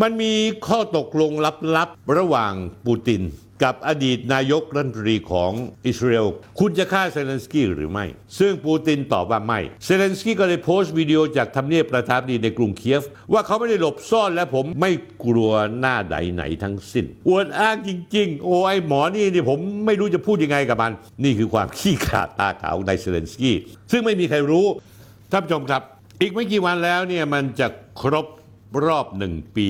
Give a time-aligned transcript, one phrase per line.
[0.00, 0.32] มันมี
[0.66, 1.32] ข้อตกลง
[1.76, 2.52] ลับๆ ระหว่าง
[2.86, 3.22] ปูติน
[3.62, 5.52] กับอดีตนายกรัฐมนตรีของ
[5.86, 6.26] อิสราเอล
[6.58, 8.04] คุณจะฆ่าเซเลนสกี้หรือไม่
[8.38, 14.90] ซึ่งปูตินตอบว่าไม่ เซเลนสกี้ก็เลยโพสต์วิดีโอจากทำเนียบประธานาธิบดีในกรุงเคียฟ ว่าเขาไม่ได้หลบซ่อนและผมไม่
[15.24, 15.50] กลัว
[15.80, 20.92] หน้าใดไหนทั้งสิ้น อวดอ้างจริง ๆ โอ้ไอหมอนี่นี่ผมไม่รู้จะพูดยังไงกับมัน
[21.24, 23.56] นี่คือความขี้ขลาดตาขาวของนายเซเลนสกี้
[23.90, 24.66] ซึ่งไม่มีใครรู้
[25.32, 25.82] ท่านผู้ชมครับ
[26.20, 27.66] อีกไม่กี่วันแล้วเนี่ยมันจะ
[28.02, 28.26] ครบ
[28.86, 29.68] รอบหนึ่งปี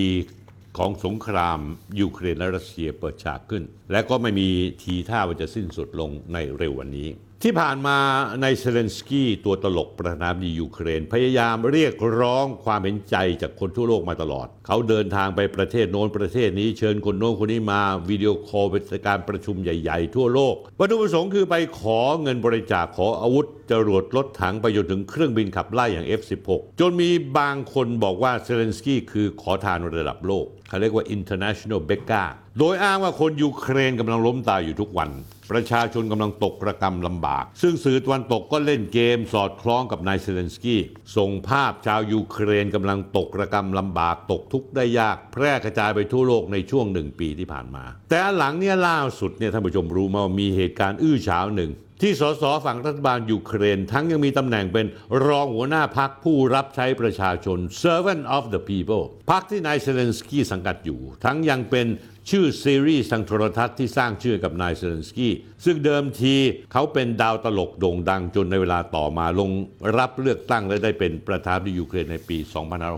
[0.79, 1.61] ของสงคราม
[2.01, 4.49] ยูเครนและรัสเซียเปิดฉากขึ้น และก็ไม่มี
[4.83, 7.09] ทีท่าว่าจะสิ้นสุดลงในเร็ววันนี้
[7.45, 26.51] ที่ผ่านมานายเซเลนสกี้ตัวตลกประธานาธิบดียูเครน พยายามเรียกร้องความเห็นใจจากคนทั่วโลกมาตลอด เขาเดินทางไปประเทศโน้นประเทศนี้เชิญคนโน้นคนนี้มาวิดีโอคอลเป็นการประชุมใหญ่ๆ ทั่วโลก วัตถุประสงค์คือไปขอเงินบริจาคขออาวุธจรวดรถถังไปจนถึงเครื่องบินขับไล่อย่าง F16
[26.81, 35.11] จนมีบางคนบอกว่าเซเลนสกี้คือขอทานระดับโลกเขาเรียกว่า international beggar โดยอ้างว่าคนยูเครนกำลังล้มตายอยู่ทุกวัน
[35.51, 40.81] ประชาชนกำลังตกระกรรมลำบาก ซึ่งสื่อตะวันตกก็เล่นเกมสอดคล้องกับนายเซเลนสกี้
[41.17, 51.73] ส่งภาพชาวยูเครนกำลังตกระกรรมลำบากตกทุกข์ได้ยาก แพร่กระจายไปทั่วโลกในช่วงหนึ่งปีที่ผ่านมา แต่หลังเนี่ยล่าสุดเนี่ยท่านผู้ชมรู้มาว่ามีเหตุการณ์อื้อฉาวหนึ่ง
[52.05, 54.87] ที่สสฝั่งรัฐบาลยูเครน ทั้งยังมีตำแหน่งเป็น
[55.27, 61.87] รองหัวหน้าพรรคผู้รับใช้ประชาชน servant of the people พรรคที่นายเซเลนสกี้สังกัดอยู่ ทั้งยังเป็น
[62.29, 65.33] ชื่อซีรีส์ทางโทรทัศน์ที่สร้างชื่อกับนายเซเลนสกี้
[65.65, 66.35] ซึ่งเดิมที
[66.73, 69.51] เขาเป็นดาวตลกโด่งดังจนในเวลาต่อมาลง
[69.99, 72.39] รับเลือกตั้งและได้เป็นประธานาธิบดียูเครนในปี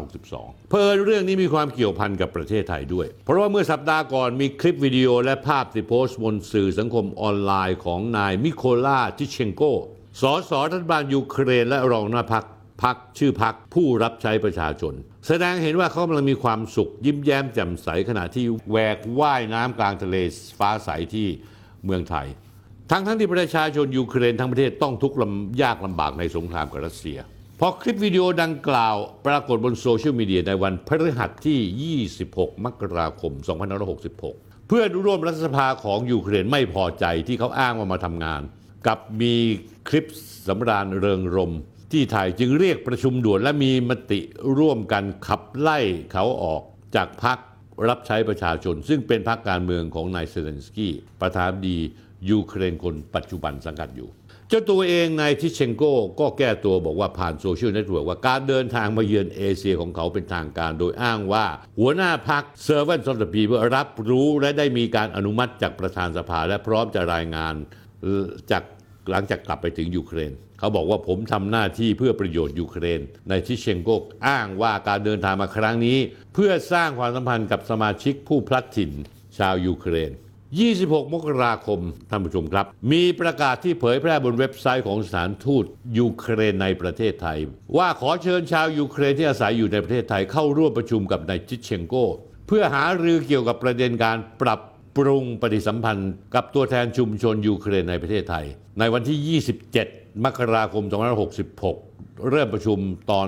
[0.06, 9.62] 2562 เผอิญเรื่องนี้มีความเกี่ยวพันกับประเทศไทยด้วย เพราะว่าเมื่อสัปดาห์ก่อนมีคลิปวิดีโอและภาพที่โพสต์บนสื่อสังคมออนไลน์ของนายมิโคลาทิเชนโก
[10.20, 12.44] สสรัฐบาลยูเครนและรองหัวหน้าพรรค
[12.82, 14.94] พรรคชื่อพรรคผู้รับใช้ประชาชน
[15.28, 20.16] แสดงเห็นว่าเขากำลังมีความสุข ยิ้มแย้มแจ่มใสขณะที่แหวกว่ายน้ำกลางทะเล
[20.58, 21.26] ฟ้าใสที่
[21.84, 22.26] เมืองไทย
[22.90, 27.18] ทั้งทั้งที่ประชาชนยูเครนทั้งประเทศต้องทุกข์ลำยากลำบากในสงครามกับรัสเซีย
[27.60, 33.32] พอคลิปวิดีโอดังกล่าวปรากฏบนโซเชียลมีเดียในวันพฤหัสที่ 26 มกราคม
[34.00, 38.42] 2566 เพื่อนร่วมรัฐสภาของยูเครนไม่พอใจที่เขาอ้างว่ามาทำงาน
[38.86, 39.34] กับมี
[39.88, 40.08] คลิป
[40.46, 41.52] สำราญเริงรมย์
[41.92, 44.20] ที่ไทยจึงเรียกประชุมด่วนและมีมติ
[44.58, 45.78] ร่วมกันขับไล่
[46.12, 46.62] เขาออก
[46.96, 47.38] จากพรรค
[47.88, 51.76] รับใช้ประชาชน ซึ่งเป็นพรรคการเมืองของนายเซเลนสกี้ประธานาธิบดี
[52.30, 54.10] ยูเครนคนปัจจุบันสังกัดอยู่
[54.48, 55.82] เจ้าตัวเองนายทิเชนโก
[56.20, 61.46] ก็แก้ตัวบอกว่าผ่านโซเชียลเน็ตเวิร์กว่าการเดินทางมาเยือนเอเชียของเขาเป็นทางการโดยอ้างว่า
[61.78, 67.54] หัวหน้าพรรค Servants of the People รับรู้และได้มีการอนุมัติจากประธานสภาและพร้อมจะรายงาน
[68.50, 68.62] จาก
[69.10, 70.32] หลังจากกลับไปถึงยูเครน
[70.62, 75.98] เขาบอกว่าผมทำหน้าที่เพื่อประโยชน์ยูเครน ในทิเชนโกกอ้างว่าการเดินทางมาครั้งนี้
[76.34, 78.90] เพื่อสร้างความสัมพันธ์กับสมาชิกผู้พลัดถิ่น
[79.38, 80.10] ชาวยูเครน
[80.62, 81.80] 26 มกราคม
[82.10, 85.64] ท่านผู้ชมครับ มีประกาศที่เผยแพร่บนเว็บไซต์ของสถานทูต
[85.98, 87.38] ยูเครนในประเทศไทย
[87.76, 91.94] ว่าขอเชิญชาวยูเครนที่อาศัยอยู่ในประเทศไทยเข้าร่วมประชุมกับนายทิเชนโก
[92.46, 94.60] เพื่อหารือเกี่ยวกับประเด็นการปรับ
[94.96, 98.44] ปรุงปฏิสัมพันธ์กับตัวแทนชุมชนยูเครนในประเทศไทย
[98.78, 100.84] ในวันที่ 27 มกราคม
[101.58, 102.78] 2566 เริ่มประชุม
[103.10, 103.26] ตอน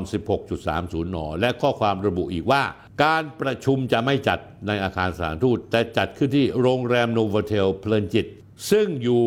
[0.56, 2.62] 16.30 น และข้อความระบุอีกว่า
[3.04, 8.26] การประชุมจะไม่จัดในอาคารสถานทูต แต่จัดขึ้นที่โรงแรมโนวเทลเพลินจิต
[8.70, 9.22] ซึ่งอยู่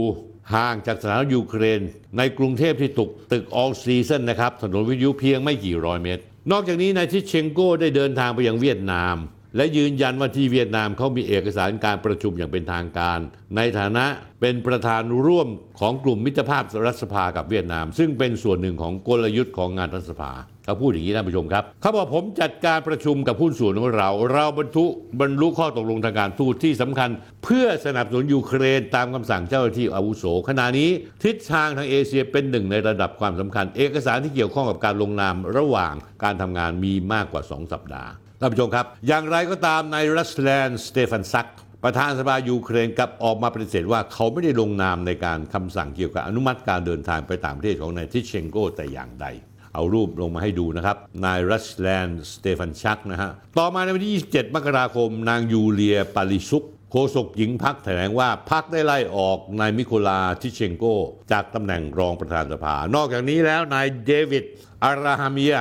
[0.55, 1.79] ห่างจากสถานทูตยูเครน
[2.17, 9.15] ในกรุงเทพที่ตกตึกออลซีซันนะครับ ถนนวิทยุเพียงไม่กี่ร้อยเมตร นอกจากนี้นายทิเชนโกได้เดินทางไปยังเวียดนาม
[9.55, 13.19] และยืนยันว่าที่เวียดนามเขามีเอกสารการประชุมอย่างเป็นทางการ
[13.55, 14.05] ในฐานะ
[14.41, 15.47] เป็นประธานร่วม
[15.79, 20.31] ของกลุ่มมิตรภาพรัฐสภากับเวียดนาม ซึ่งเป็นส่วนหนึ่งของกลยุทธ์ของงานรัฐสภา
[20.65, 24.85] เขาพูดอย่างนี้ท่านผู้ชมครับเขาบอกผมจัดการประชุมกับผู้นส่วนของเรา เราบรรทุ
[25.21, 27.09] บรรลุข้อตกลงทางการทูตที่สำคัญ
[27.43, 30.89] เพื่อสนับสนุนยูเครนตามคำสั่งเจ้าหน้าที่อาวุโสขณะนี้
[31.23, 35.93] ทิศทางทางเอเชียเป็นหนึ่งในระดับความสำคัญ เอกสารที่เกี่ยวข้องกับการลงนามระหว่าง
[36.23, 41.49] การทำงานมีมากกว่า 2 สัปดาห์ ท่านผู้ชมครับ อย่างไรก็ตามนายรัสแลนด์สเตฟานซัก
[41.83, 49.27] ประธานสภายูเครนกับออกมาปฏิเสธว่าเขาไม่ได้ลงนามในการคำสั่งเกี่ยวกับอนุมัติการเดินทางไปต่างประเทศของนายทิเชนโกแต่อย่างใด
[49.73, 60.85] เอารูปลงมาให้ดูนะครับ นายรัสแลนด์สเตฟานซักนะฮะ ต่อมาในวันที่ 27 มกราคม นางยูเลียปาลิซุก โฆษกหญิงพรรคแถลงว่าพรรคได้ไล่ออกนายมิโคลาทิเชนโก
[61.31, 64.43] จากตำแหน่งรองประธานสภา นอกจากนี้แล้วนายเดวิด
[64.83, 65.55] อาราฮามีย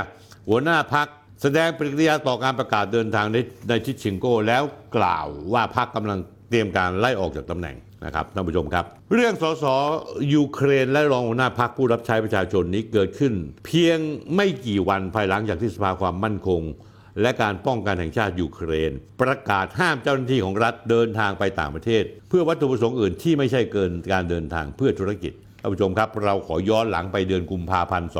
[0.48, 1.08] หัวหน้าพัก
[1.42, 3.36] แสดงปฏิกิริยาต่อการประกาศเดินทางใน
[3.68, 4.62] ในทิชชิงโก้แล้ว
[4.96, 6.18] กล่าวว่าพรรคกำลัง
[6.50, 9.64] เตรียมการไล่ออกจากตำแหน่งนะครับท่านผู้ชมครับ เรื่องสส
[10.34, 13.32] ยูเครนและรองหัวหน้าพรรคผู้รับใช้ประชาชนนี้เกิดขึ้น
[13.66, 13.98] เพียง
[14.34, 16.62] ไม่กี่วันภายหลังจากที่สภาความมั่นคง
[17.20, 18.92] และการป้องกันแห่งชาติยูเครน
[19.22, 28.10] ประกาศห้ามเจ้าหน้าที่ของรัฐเดินทางไปต่างประเทศ เพื่อวัตถุประสงค์อื่นที่ไม่ใช่เกินการเดินทางเพื่อธุรกิจ ท่านผู้ชมครับ เราขอย้อนหลังไปเดือนกุมภาพันธ์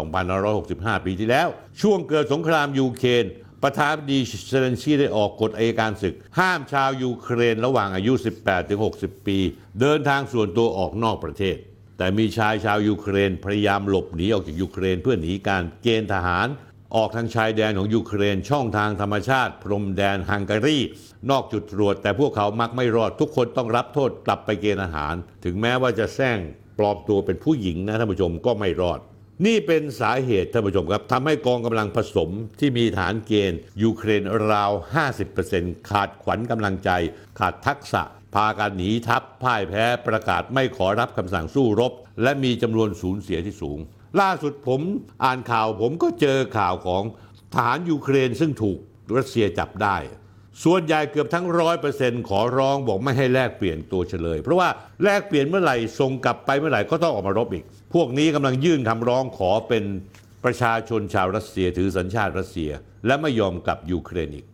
[0.47, 1.49] 2565 ปีที่แล้ว
[1.81, 3.25] ช่วงเกิดสงครามยูเครน
[3.63, 8.13] ประธานาธิบดีเซเลนสกี้ได้ออกกฎอัยการศึก ห้ามชาวยูเครนระหว่างอายุ
[8.71, 9.39] 18-60 ปี
[9.81, 11.57] เดินทางส่วนตัวออกนอกประเทศ
[11.99, 16.49] แต่มีชายชาวยูเครนพยายามหลบหนีออกจากยูเครนเพื่อหนีการเกณฑ์ทหาร
[16.97, 20.79] ออกทางชายแดนของยูเครนช่องทางธรรมชาติ พรมแดนฮังการี
[21.31, 25.15] นอกจุดตรวจ แต่พวกเขามักไม่รอดทุกคนต้องรับโทษกลับไปเกณฑ์อาหาร
[25.45, 26.39] ถึงแม้ว่าจะแซง
[26.79, 29.01] ปลอมตัวเป็นผู้หญิงนะท่านผู้ชมก็ไม่รอด
[29.47, 32.31] นี่เป็นสาเหตุท่านผู้ชมครับทำให้กองกำลังผสม
[32.61, 34.73] ที่มีฐานเกณฑ์ยูเครนราว
[35.31, 36.91] 50%ขาดขวัญกำลังใจ
[37.39, 38.03] ขาดทักษะ
[38.35, 41.93] พากันหนีทัพพ่ายแพ้ประกาศไม่ขอรับคำสั่งสู้รบ
[42.23, 43.79] และมีจำนวนสูญเสียที่สูง
[44.21, 44.81] ล่าสุดผม
[45.25, 47.03] อ่านข่าวผมก็เจอข่าวของ
[47.55, 48.79] ทหารยูเครนซึ่งถูก
[49.17, 49.97] รัสเซียจับได้
[50.65, 54.69] ส่วนใหญ่เกือบทั้งร้อยเปอร์เซ็นต์ขอร้องบอกไม่ให้แลกเปลี่ยนตัวเชลย เพราะว่า
[55.05, 57.65] แลกเปลี่ยนเมื่อไหร่ส่งกลับไปเมื่อไหร่ก็ต้องออกมารบอีก
[57.95, 59.85] พวกนี้กำลังยื่นคำร้องขอเป็น
[60.45, 62.71] ประชาชนชาวรัสเซียถือสัญชาติรัสเซีย
[63.07, 64.47] และไม่ยอมกลับยูเครนอีก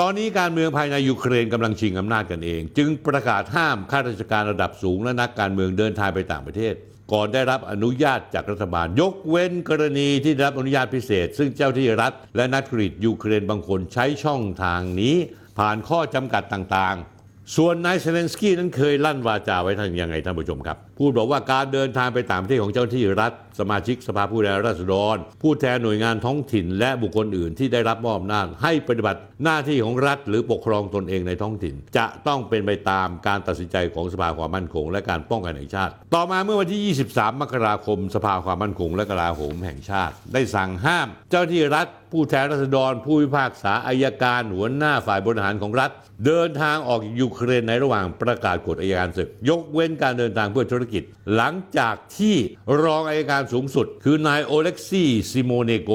[0.00, 6.74] ตอนนี้การเมืองภายในยูเครนกำลังชิงอำนาจกันเอง จึงประกาศห้ามข้าราชการระดับสูงและนักการเมืองเดินทางไปต่างประเทศ
[7.12, 15.16] ก่อนได้รับอนุญาตจากรัฐบาล ยกเว้นกรณีที่ได้รับอนุญาตพิเศษ ซึ่งเจ้าหน้าที่รัฐและนักธุรกิจยูเครนบางคนใช้ช่องทางนี้
[15.60, 42.92] ผ่านข้อจำกัดต่างๆ ส่วนนายเซเลนสกี้นั้นเคยลั่นวาจาไว้ท่านยังไงท่านผู้ชมครับ พูดบอกว่าการเดินทางไปต่างประเทศของเจ้าหน้าที่รัฐสมาชิกสภาผู้แทนราษฎร ผู้แทนหน่วยงานท้องถิ่น และบุคคลอื่นที่ได้รับมอบอำนาจให้ปฏิบัติหน้าที่ของรัฐ หรือปกครองตนเองในท้องถิ่น จะต้องเป็นไปตามการตัดสินใจของสภาความมั่นคง และการป้องกันแห่งชาติ ต่อมาเมื่อวันที่ 23 มกราคม สภาความมั่นคง และกลาโหมแห่งชาติ ได้สั่งห้าม เจ้าหน้าที่รัฐผู้แทนราษฎร
[43.04, 45.90] ผู้พิพากษาอัยการหัวหน้าฝ่ายบริหารของรัฐ
[46.26, 51.02] เดินทางออกจากยูเครนในระหว่างประกาศกฎอัยการศึก ยกเว้นการเดินทางเพื่อธุรกิจ
[51.34, 52.36] หลังจากที่
[52.82, 55.90] รองอัยการสูงสุด คือนายโอเล็กซี่ซิโมเนนโก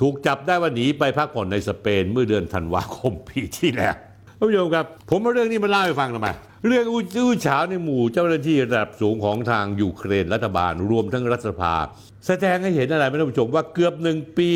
[0.00, 3.94] ถูกจับได้ว่าหนีไปพักผ่อนในสเปนเมื่อเดือนธันวาคมปีที่แล้ว
[4.38, 6.28] ท่านผู้ชมครับ ผมเอาเรื่องนี้มาเล่าให้ฟังทำไม
[6.66, 11.74] เรื่องอู้อื้อฉาวในหมู่เจ้าหน้าที่ระดับสูงของทางยูเครนรัฐบาลรวมทั้งรัฐสภา
[12.26, 14.50] แสดงให้เห็นอะไรไหมท่านผู้ชมว่าเกือบหนึ่งปี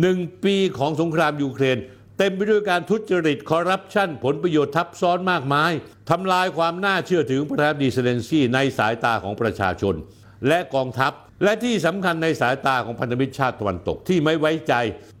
[0.00, 1.76] หนึ่งปีของสงครามยูเครน
[2.18, 5.72] เต็มไปด้วยการทุจริตคอร์รัปชันผลประโยชน์ทับซ้อนมากมาย
[6.10, 9.94] ทำลายความน่าเชื่อถือของประธานาธิบดีเซเลนสกี้ในสายตาของประชาชน
[10.48, 11.12] และกองทัพ
[11.44, 14.74] และที่สำคัญในสายตาของพันธมิตรชาติตะวันตกที่ไม่ไว้ใจ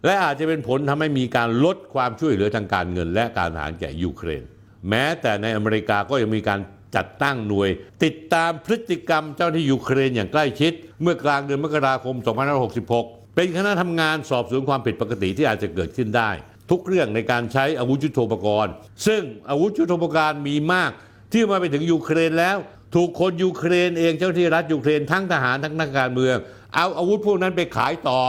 [0.04, 4.42] และอาจจะเป็นผลทำให้มีการลดความช่วยเหลือทางการเงิน และการทหารแก่ยูเครน
[4.88, 6.60] แม้แต่ในอเมริกาก็ยังมีการ
[6.96, 7.70] จัดตั้งหน่วย
[8.04, 10.72] ติดตามพฤติกรรมเจ้าหน้าที่ยูเครนอย่างใกล้ชิด
[11.02, 12.16] เมื่อกลางเดือนมกราคม
[12.76, 16.30] 2566 เป็นคณะทำงานสอบสวนความผิดปกติที่อาจจะเกิดขึ้นได้
[16.70, 18.72] ทุกเรื่องในการใช้อาวุธยุโทโธปกรณ์
[19.06, 20.90] ซึ่งอาวุธยุโทโธปกรณ์มีมาก
[21.32, 22.56] ที่มาไปถึงยูเครนแล้ว
[22.94, 26.36] ถูกคนยูเครนเองเจ้าหน้าที่รัฐยูเครนทั้งทหารทั้งนักการเมือง
[26.74, 28.20] เอาอาวุธพวกนั้นไปขายต่อ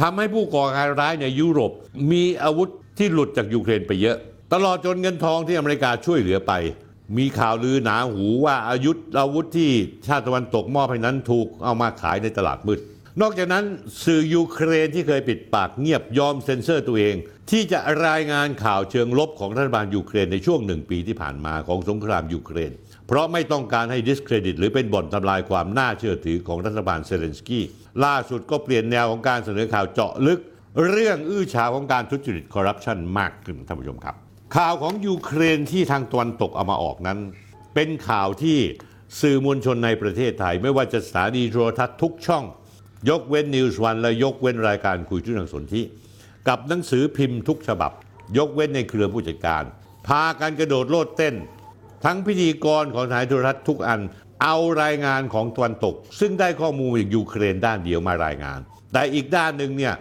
[0.00, 1.72] ทำให้ผู้ก่อการร้ายในยุโรป
[2.10, 4.16] มีอาวุธที่หลุดจากยูเครนไปเยอะ
[4.52, 6.52] ตลอดจนเงินทองที่อเมริกาช่วยเหลือไป
[7.18, 9.70] มีข่าวลือหนาหูว่าอายุธอาวุธที่
[10.06, 12.80] ชาติตะวันตกมอบให้นั้นถูกเอามาขายในตลาดมืด
[13.20, 13.64] นอกจากนั้น
[14.04, 17.14] สื่อยูเครนที่เคยปิดปากเงียบยอมเซ็นเซอร์ตัวเอง
[17.50, 22.72] ที่จะรายงานข่าวเชิงลบของรัฐบาลยูเครนในช่วงหนึ่งปีที่ผ่านมาของสงครามยูเครน
[23.06, 27.64] เพราะไม่ต้องการให้ discredit หรือเป็นบ่อนทำลายความน่าเชื่อถือของรัฐบาลเซเลนสกี้
[28.04, 30.40] ล่าสุดก็เปลี่ยนแนวของการเสนอข่าวเจาะลึก
[30.88, 34.14] เรื่องอื้อฉาวของการทุจริตคอร์รัปชันมากขึ้นท่านผู้ชมครับ
[34.56, 37.18] ข่าวของยูเครนที่ทางตะวันตกเอามาออกนั้น
[37.74, 38.58] เป็นข่าวที่
[39.20, 42.44] สื่อมวลชนในประเทศไทย ไม่ว่าจะสถานีโทรทัศน์ทุกช่อง
[43.08, 45.82] ยกเว้นนิวส์วันและยกเว้นรายการคุยทุนทางสนธิ
[46.48, 47.92] กับหนังสือพิมพ์ทุกฉบับ
[48.38, 49.64] ยกเว้นในเครือผู้จัดการ
[50.06, 51.34] พากันกระโดดโลดเต้น
[52.04, 54.00] ทั้งพิธีกรของสายโทรทัศน์ทุกอัน
[54.42, 58.58] เอารายงานของตะวันตก ซึ่งได้ข้อมูลจากยูเครนด้านเดียวมารายงาน
[58.92, 59.94] แต่อีกด้านหนึ่งเนี่ย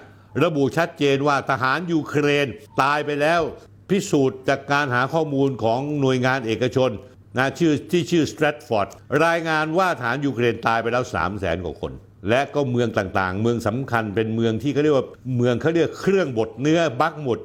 [0.43, 2.47] ระบุชัดเจนว่าทหารยูเครน
[2.81, 3.41] ตายไปแล้ว
[3.89, 6.91] พิสูจน์จากการหาข้อมูลของหน่วยงานเอกชน
[7.37, 8.87] นะชื่อที่ชื่อ Stratfor
[9.25, 11.91] รายงานว่าทหารยูเครนตายไปแล้ว 3 0 0แสนกว่าคน
[12.29, 17.39] และก็เมืองต่างๆ เมืองสำคัญเป็นเมืองที่เขาเรียกว่าเมืองเขาเรียกเครื่องบดเนื้อบักหมุด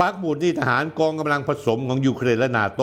[0.00, 2.82] บักหมุดที่ทหารกองกำลังผสมของยูเครนและนาโต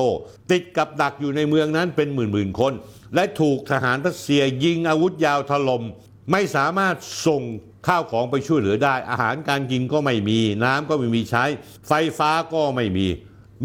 [0.51, 2.73] ติดกับดักอยู่ในเมืองนั้นเป็นหมื่นๆคน
[3.15, 5.83] และถูกทหารรัสเซียยิงอาวุธยาวถล่ม
[6.31, 6.95] ไม่สามารถ
[7.27, 7.43] ส่ง
[7.87, 11.43] ข้าวของไปช่วยเหลือได้ อาหารการกินก็ไม่มี น้ำก็ไม่มีใช้
[11.87, 13.07] ไฟฟ้าก็ไม่มี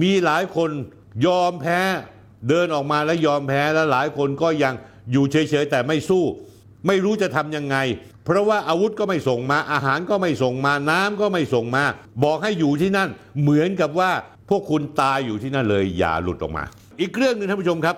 [0.02, 0.70] มีหลายคน
[1.26, 1.80] ยอมแพ้
[2.48, 4.74] เดินออกมาแล้วยอมแพ้แล้วหลายคนก็ยัง
[5.12, 6.24] อยู่เฉยๆแต่ไม่สู้
[6.86, 7.76] ไม่รู้จะทำยังไง
[8.24, 11.84] เพราะว่าอาวุธก็ไม่ส่งมาอาหารก็ไม่ส่งมาน้ำก็ไม่ส่งมา
[12.24, 13.08] บอกให้อยู่ที่นั่น
[13.40, 14.10] เหมือนกับว่า
[14.48, 16.64] พวกคุณตายอยู่ที่นั่นเลยอย่าหลุดออกมา
[17.00, 17.96] อีกเรื่องหนึ่งท่านผู้ชมครับ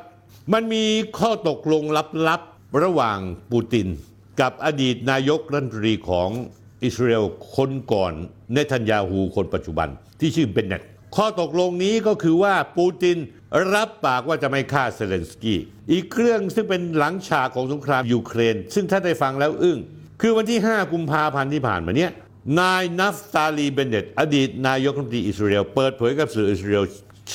[0.52, 0.84] มันมี
[1.18, 1.82] ข้อตกลง
[2.28, 3.18] ลับๆระหว่าง
[3.50, 3.86] ปูติน
[4.40, 6.30] กับอดีตนายกรัฐมนตรีของ
[6.84, 7.24] อิสราเอล
[7.56, 8.12] คนก่อน
[8.52, 9.88] เนทันยาฮูคนปัจจุบัน
[10.20, 10.82] ที่ชื่อเบนเน็ต
[11.16, 13.18] ข้อตกลงนี้ก็คือว่าปูติน
[13.74, 15.58] รับปากว่าจะไม่ฆ่าเซเลนสกี้
[15.92, 19.78] อีกเรื่องซึ่งเป็นหลังฉากของสงครามยูเครน ซึ่งท่านได้ฟังแล้วอึ้ง
[20.20, 22.10] คือวันที่ 5 กุมภาพันธ์ที่ผ่านมาเนี่ย
[22.60, 26.84] นายนัฟตาลีเบนเนตอดีตนายกรัฐมนตรีอิสราเอลเปิดเผยกับสื่ออิสราเอล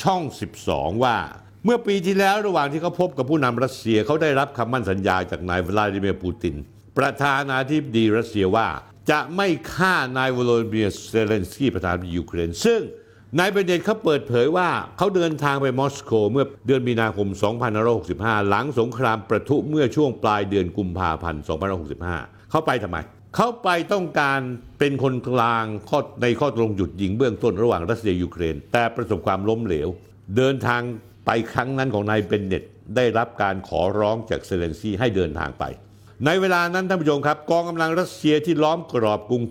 [0.00, 0.22] ช่อง
[0.62, 1.16] 12 ว่า
[1.64, 6.54] เมื่อปีที่แล้วระหว่างที่เขาพบกับผู้นำรัสเซียเขาได้รับคำมั่นสัญญาจากนายวลาดิเมียร์ปูติน
[6.98, 8.68] ประธานาธิบดีรัสเซียว่า
[9.10, 12.80] จะไม่ฆ่านายวโลดิเมียร์เซเลนสกี้ประธานาธิบดียูเครนซึ่ง
[13.38, 17.28] นายเบนเน็ตเขาเปิดเผยว่าเขาเดินทางไปมอสโกเมื่อเดือนมีนาคม
[17.88, 21.42] 2565 หลังสงครามปะทุเมื่อช่วงปลายเดือนกุมภาพันธ์
[21.96, 22.96] 2565 เขาไปทำไม
[23.36, 24.40] เขาไปต้องการ
[24.78, 29.88] เป็นคนกลางข้อในข้อตกลงหยุดยิงเบื้องต้นระหว่างรัสเซียยูเครน แต่ประสบความล้มเหลว
[30.36, 30.82] เดินทาง
[31.26, 32.62] ไปครั้งนั้นของนายเบนเน็ต
[32.96, 35.64] ได้รับการขอร้องจากเซเลนสกี้ให้เดินทางไป
[36.26, 39.42] ในเวลานั้นท่านผู้ชมครับ กองกำลังรัสเซียที่ล้อมกรอบกรุง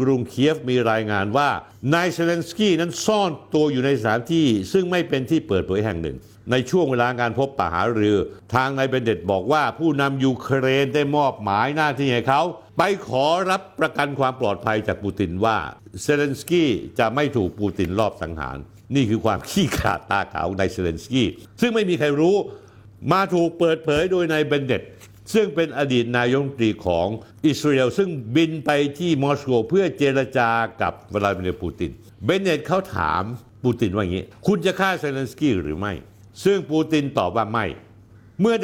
[0.00, 1.48] กรุงเคียฟมีรายงานว่า
[1.94, 6.16] นายเซเลนสกี้นั้นซ่อนตัวอยู่ในสถานที่ ซึ่งไม่เป็นที่เปิดเผยแห่งหนึ่ง
[6.50, 8.16] ในช่วงเวลาการพบปะหารือ
[8.54, 12.42] ทางนายเบนเน็ตบอกว่าผู้นำยูเครนได้มอบหมายหน้าที่ให้เขา
[12.78, 15.58] ไปขอรับประกันความปลอดภัยจากปูตินว่า
[16.02, 18.56] เซเลนสกี้จะไม่ถูกปูตินลอบสังหาร
[18.94, 21.28] นี่คือความขี้ขลาดตาขาวของนายเซเลนสกี้
[21.60, 22.36] ซึ่งไม่มีใครรู้
[23.12, 24.82] มาถูกเปิดเผยโดยนายเบนเน็ต
[25.32, 27.06] ซึ่งเป็นอดีตนายกรัฐมนตรีของ
[27.46, 30.50] อิสราเอลซึ่งบินไปที่มอสโกเพื่อเจรจา
[30.82, 31.90] กับวลาดิเมียร์ปูติน
[32.24, 33.22] เบนเน็ตเขาถาม
[33.64, 35.92] ปูตินว่าอย่างนี้ คุณจะฆ่าเซเลนสกี้หรือไม่
[36.44, 37.66] ซึ่งปูตินตอบว่าไม่
[38.40, 38.54] เมื่อ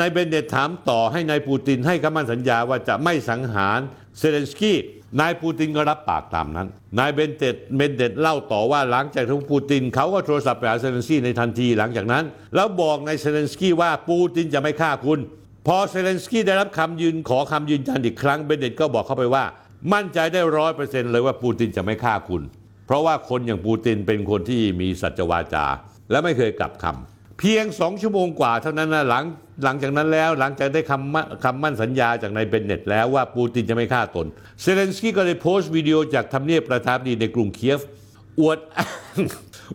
[0.00, 3.78] นายเบนเน็ตถามต่อให้นายปูตินให้คำมั่นสัญญาว่าจะไม่สังหาร
[4.18, 4.76] เซเลนสกี้
[5.20, 6.68] นายปูตินก็รับปากตามนั้น
[6.98, 15.20] นายเบนเน็ตเบนเน็ตเล่าต่อว่าหลังจากที่ปูตินเขาก็โทรศัพท์ไปหาเซเลนสกี้ในทันทีหลังจากนั้น แล้วบอกนายเซเลนสกี้ว่าปูตินจะไม่ฆ่าคุณ
[15.66, 19.44] พอเซเลนสกี้ได้รับคำยืนขอคำยืนยันอีกครั้งเบนเน็ตก็บอกเข้าไปว่า
[19.92, 22.42] มั่นใจได้ร้อยเปอร์เซ็นต์เลยว่าปูตินจะไม่ฆ่าคุณ
[22.86, 25.66] เพราะว่าคนอย่างปูตินเป็นคนที่มีสัจวาจา
[26.10, 29.24] และไม่เคยกลับคำเพียงสองชั่วโมงกว่าเท่านั้นนะหลัง
[29.64, 34.26] หลังจากนั้นแล้วหลังจากได้คำคำมั่นสัญญาจากนายเบนเน็ตแล้วว่าปูตินจะไม่ฆ่าตน
[34.60, 37.80] เซเลนสกี้ก็เลยโพสต์วิดีโอจากทำเนียบประธานาธิบดีในกรุงเคียฟ
[38.40, 38.88] อวดอ้า
[39.18, 39.20] ง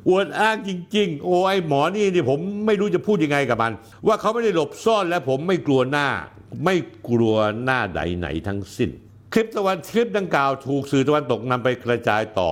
[0.09, 3.73] อวดอ้างจริง ๆ โอ้ไอหมอนี่นี่ผมไม่รู้จะพูดยังไงกับมัน
[4.07, 6.07] ว่าเขาไม่ได้หลบซ่อนและผมไม่กลัวหน้า
[6.65, 6.75] ไม่
[7.07, 8.89] กลัวหน้าใดไหนทั้งสิ้น
[9.33, 12.51] คลิปตะวันคลิปดังกล่าวถูกสื่อตะวันตกนำไปกระจายต่อ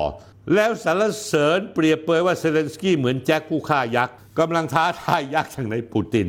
[0.54, 6.28] แล้วสรรเสริญเปรียบเปยว่าเซเลนสกี้เหมือนแจ็คผู้ฆ่ายักษ์กำลังท้าทายยักษ์อย่างในปูติน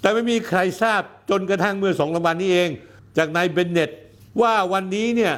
[0.00, 2.70] แต่ไม่มีใครทราบจนกระทั่งเมื่อสองสามวันนี้เอง
[3.16, 3.90] จากนายเบนเน็ต
[4.40, 5.34] ว่าวันนี้เนี่ย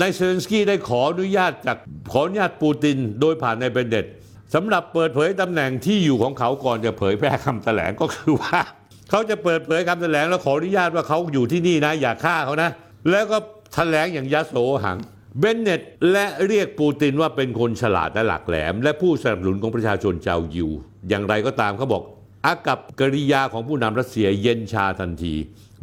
[0.00, 1.76] นายเซเลนสกี้ได้ขออนุญาตจาก
[2.12, 4.06] ขออนุญาตปูตินโดยผ่านนายเบนเน็ต
[4.54, 8.58] สำหรับเปิดเผยตำแหน่งที่อยู่ของเขาก่อนจะเผยแพร่คำแถลงก็คือว่า
[9.10, 12.70] เขาจะเปิดเผยคำแถลงแล้วขออนุญาตว่าเขาอยู่ที่นี่นะ อย่าฆ่าเขานะ
[13.10, 13.38] แล้วก็
[13.74, 14.98] แถลงอย่างยโสหัง
[15.40, 15.80] เบนเนต
[16.12, 20.70] และเรียกปูตินว่าเป็นคนฉลาดและหลักแหลม และผู้สนับสนุนของประชาชนชาวยิว
[21.08, 22.02] อย่างไรก็ตามเขาบอก
[22.44, 25.34] อากับกริยาของผู้นำรัสเซียเย็นชาทันที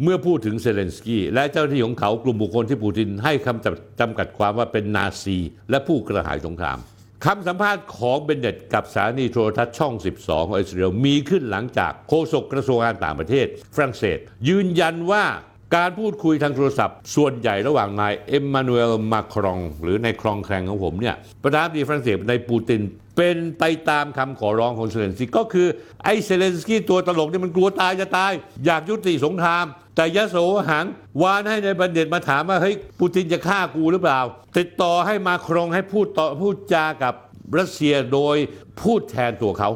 [0.01, 5.37] เมื่อพูดถึงเซเลนสกี้และเจ้าหน้าที่ของเขากลุ่มบุคคลที่ปูตินให้คำจำกัดความว่าเป็นนาซี
[5.69, 6.77] และผู้กระหายสงคราม
[7.25, 13.45] คำสัมภาษณ์ของเบนเน็ตกับสถานีโทรทัศน์ช่อง 12 ของอิสราเอลมีขึ้นหลังจากโฆษกกระทรวงการต่างประเทศ
[13.75, 15.23] ฝรั่งเศส ยืนยันว่า
[15.75, 22.81] การพูดคุยทางโทรศัพท์ ส่วนใหญ่ระหว่างนายเอ็มมานูเอลมาครอง หรือในครองแครงของผมเนี่ยประธานาธิบดีฝรั่งเศสในปูติน
[23.17, 25.67] เป็นไปตามคำขอร้องของเซเลนสกี้ก็คือ
[26.03, 28.31] ไอ้เซเลนสกี้ตัวตลกเนี่ยมันกลัวตายจะตาย
[28.65, 30.37] อยากยุติสงคราม แต่ยโส
[30.69, 30.85] หัง
[31.21, 34.19] วานให้ในบันเด็ตมาถามว่าเฮ้ยปูตินจะฆ่ากูหรือเปล่า
[34.57, 37.13] ติดต่อให้มาครองให้พูดต่อพูดจากับ
[37.57, 38.35] รัสเซียโดย
[38.81, 39.69] พูดแทนตัวเขา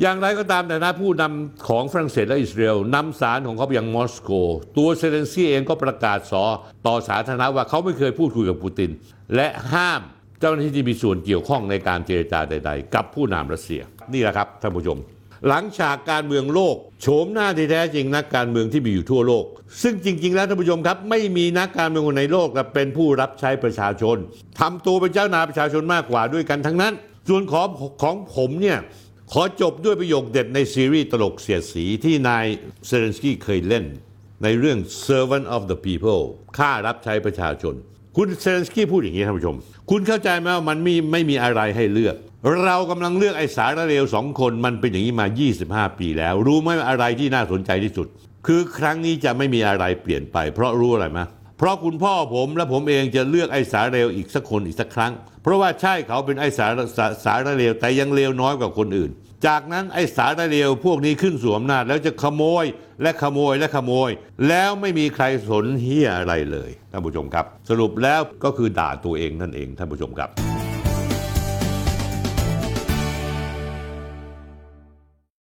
[0.00, 4.30] อย่างไรก็ตามแต่นะผู้นำของฝรั่งเศสและอิสราเอลนำสารของเขาไปยังมอสโก
[4.78, 6.44] ตัวเซเลนสกี้เองก็ประกาศสอ
[6.86, 8.90] ต่อสาธารณะว่าเขาไม่เคยพูดคุยกับปูติน
[9.34, 10.00] และห้าม
[10.40, 13.80] เจ้าหน้าที่ที่มีส่วนเกี่ยวข้องในการเจรจาใด ๆ กับผู้นำรัสเซีย
[14.12, 14.98] นี่แหละครับท่านผู้ชม
[15.48, 19.44] หลังฉากการเมืองโลก โฉมหน้าที่แท้จริงนักการเมืองที่มีอยู่ทั่วโลก
[19.82, 24.16] ซึ่งจริง ๆ แล้วท่านผู้ชมครับ ไม่มีนักการเมืองคนในโลกแต่เป็นผู้รับใช้ประชาชน
[24.60, 26.92] ทำตัวเป็นเจ้านายประชาชนมากกว่าด้วยกันทั้งนั้น
[27.28, 27.68] ส่วนของ
[28.02, 28.78] ของผมเนี่ย
[29.32, 32.44] ขอจบด้วยประโยคเด็ดในซีรีส์ตลกเสียดสีที่นาย
[32.86, 33.84] เซเลนสกี้เคยเล่น
[34.42, 36.22] ในเรื่อง Servant of the People
[36.58, 37.74] ข้ารับใช้ประชาชน
[38.16, 39.56] คุณเซเลนสกี้พูดอย่างนี้ท่านผู้ชม
[39.90, 42.16] คุณเข้าใจไหมว่ามันมีไม่มีอะไรให้เลือก
[42.52, 45.26] เรากำลังเลือกไอ้สารเลวสองคนมันเป็นอย่างนี้มา
[45.62, 48.06] 25 ปีแล้ว รู้ไหมอะไรที่น่าสนใจที่สุด
[48.46, 51.20] คือครั้งนี้จะไม่มีอะไรเปลี่ยนไป เพราะรู้อะไรไหม
[51.58, 59.10] เพราะคุณพ่อผมและผมเองจะเลือกไอ้สารเลวอีกสักคนอีกสักครั้ง เพราะว่าใช่เขาเป็นไอ้สารสาสารเลวแต่ยังเลวน้อยกว่าคนอื่น
[59.46, 62.64] จากนั้นไอ้สารเลวพวกนี้ขึ้นสวมหน้าแล้วจะขโมย
[63.02, 64.10] และขโมยและขโมย
[64.48, 70.30] แล้วไม่มีใครสนเฮียอะไรเลยท่านผู้ชมครับ สรุปแล้วก็คือด่าตัวเองนั่นเองท่านผู้ชมครับ